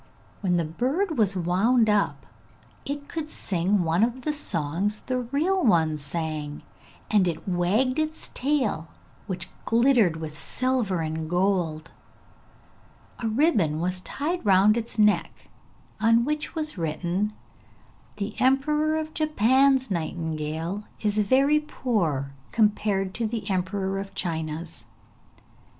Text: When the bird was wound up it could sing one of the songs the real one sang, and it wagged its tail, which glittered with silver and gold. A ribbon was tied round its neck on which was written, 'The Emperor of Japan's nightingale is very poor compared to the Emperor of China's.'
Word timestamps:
When 0.41 0.57
the 0.57 0.65
bird 0.65 1.15
was 1.15 1.35
wound 1.35 1.87
up 1.87 2.25
it 2.85 3.07
could 3.07 3.29
sing 3.29 3.83
one 3.83 4.03
of 4.03 4.23
the 4.23 4.33
songs 4.33 5.01
the 5.01 5.19
real 5.19 5.63
one 5.63 5.95
sang, 5.99 6.63
and 7.11 7.27
it 7.27 7.47
wagged 7.47 7.99
its 7.99 8.29
tail, 8.29 8.87
which 9.27 9.51
glittered 9.63 10.15
with 10.17 10.35
silver 10.39 11.01
and 11.01 11.29
gold. 11.29 11.91
A 13.19 13.27
ribbon 13.27 13.79
was 13.79 13.99
tied 13.99 14.43
round 14.43 14.75
its 14.75 14.97
neck 14.97 15.51
on 16.01 16.25
which 16.25 16.55
was 16.55 16.79
written, 16.79 17.33
'The 18.15 18.37
Emperor 18.41 18.95
of 18.95 19.13
Japan's 19.13 19.91
nightingale 19.91 20.83
is 21.01 21.19
very 21.19 21.59
poor 21.59 22.31
compared 22.51 23.13
to 23.13 23.27
the 23.27 23.47
Emperor 23.51 23.99
of 23.99 24.15
China's.' 24.15 24.85